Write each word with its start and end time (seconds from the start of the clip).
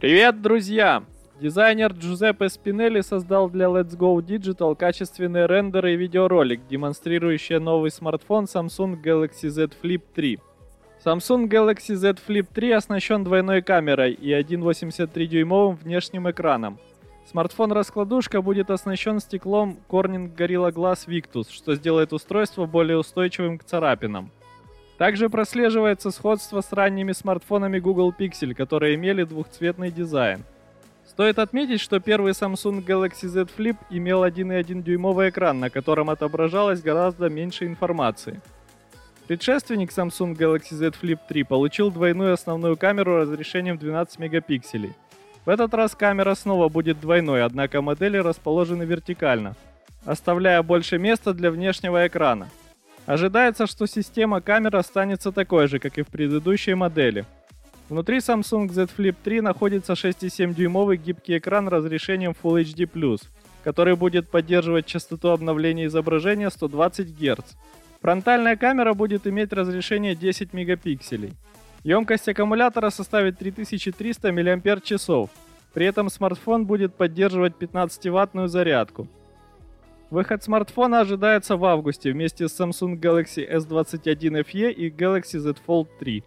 Привет, 0.00 0.40
друзья! 0.40 1.02
Дизайнер 1.40 1.92
Джузеппе 1.92 2.48
Спинелли 2.48 3.00
создал 3.00 3.50
для 3.50 3.66
Let's 3.66 3.96
Go 3.96 4.16
Digital 4.24 4.76
качественные 4.76 5.46
рендеры 5.46 5.94
и 5.94 5.96
видеоролик, 5.96 6.60
демонстрирующие 6.68 7.58
новый 7.58 7.90
смартфон 7.90 8.44
Samsung 8.44 9.02
Galaxy 9.02 9.48
Z 9.48 9.70
Flip 9.82 10.00
3. 10.14 10.38
Samsung 11.04 11.48
Galaxy 11.48 11.96
Z 11.96 12.14
Flip 12.24 12.46
3 12.54 12.70
оснащен 12.70 13.24
двойной 13.24 13.60
камерой 13.60 14.12
и 14.12 14.30
1,83-дюймовым 14.30 15.74
внешним 15.82 16.30
экраном. 16.30 16.78
Смартфон-раскладушка 17.32 18.40
будет 18.40 18.70
оснащен 18.70 19.18
стеклом 19.18 19.80
Corning 19.88 20.32
Gorilla 20.32 20.70
Glass 20.70 21.08
Victus, 21.08 21.50
что 21.50 21.74
сделает 21.74 22.12
устройство 22.12 22.66
более 22.66 22.98
устойчивым 22.98 23.58
к 23.58 23.64
царапинам. 23.64 24.30
Также 24.98 25.30
прослеживается 25.30 26.10
сходство 26.10 26.60
с 26.60 26.72
ранними 26.72 27.12
смартфонами 27.12 27.78
Google 27.78 28.12
Pixel, 28.18 28.52
которые 28.52 28.96
имели 28.96 29.22
двухцветный 29.22 29.92
дизайн. 29.92 30.42
Стоит 31.06 31.38
отметить, 31.38 31.80
что 31.80 32.00
первый 32.00 32.32
Samsung 32.32 32.84
Galaxy 32.84 33.28
Z 33.28 33.46
Flip 33.56 33.76
имел 33.90 34.24
1,1 34.24 34.82
дюймовый 34.82 35.30
экран, 35.30 35.60
на 35.60 35.70
котором 35.70 36.10
отображалось 36.10 36.82
гораздо 36.82 37.28
меньше 37.28 37.66
информации. 37.66 38.40
Предшественник 39.28 39.90
Samsung 39.90 40.36
Galaxy 40.36 40.74
Z 40.74 40.92
Flip 41.00 41.18
3 41.28 41.44
получил 41.44 41.92
двойную 41.92 42.34
основную 42.34 42.76
камеру 42.76 43.18
разрешением 43.18 43.78
12 43.78 44.18
мегапикселей. 44.18 44.94
В 45.44 45.48
этот 45.48 45.72
раз 45.74 45.94
камера 45.94 46.34
снова 46.34 46.68
будет 46.68 47.00
двойной, 47.00 47.44
однако 47.44 47.82
модели 47.82 48.16
расположены 48.16 48.82
вертикально, 48.82 49.54
оставляя 50.04 50.62
больше 50.62 50.98
места 50.98 51.32
для 51.32 51.50
внешнего 51.52 52.06
экрана. 52.06 52.48
Ожидается, 53.08 53.66
что 53.66 53.86
система 53.86 54.42
камер 54.42 54.76
останется 54.76 55.32
такой 55.32 55.66
же, 55.66 55.78
как 55.78 55.96
и 55.96 56.02
в 56.02 56.08
предыдущей 56.08 56.74
модели. 56.74 57.24
Внутри 57.88 58.18
Samsung 58.18 58.68
Z 58.70 58.88
Flip 58.94 59.16
3 59.24 59.40
находится 59.40 59.94
6,7-дюймовый 59.94 60.98
гибкий 60.98 61.38
экран 61.38 61.68
разрешением 61.68 62.34
Full 62.42 62.62
HD+, 62.62 63.18
который 63.64 63.96
будет 63.96 64.28
поддерживать 64.28 64.84
частоту 64.84 65.30
обновления 65.30 65.86
изображения 65.86 66.50
120 66.50 67.18
Гц. 67.18 67.54
Фронтальная 68.02 68.56
камера 68.56 68.92
будет 68.92 69.26
иметь 69.26 69.54
разрешение 69.54 70.14
10 70.14 70.52
мегапикселей. 70.52 71.32
Емкость 71.84 72.28
аккумулятора 72.28 72.90
составит 72.90 73.38
3300 73.38 74.32
мАч. 74.32 75.30
При 75.72 75.86
этом 75.86 76.10
смартфон 76.10 76.66
будет 76.66 76.94
поддерживать 76.94 77.54
15-ваттную 77.58 78.48
зарядку. 78.48 79.08
Выход 80.10 80.42
смартфона 80.42 81.00
ожидается 81.00 81.56
в 81.56 81.64
августе 81.66 82.12
вместе 82.12 82.48
с 82.48 82.58
Samsung 82.58 82.98
Galaxy 82.98 83.46
S21 83.46 84.42
FE 84.42 84.72
и 84.72 84.90
Galaxy 84.90 85.38
Z 85.38 85.56
Fold 85.66 85.88
3. 86.00 86.24